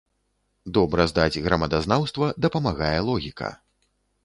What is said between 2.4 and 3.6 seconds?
дапамагае логіка.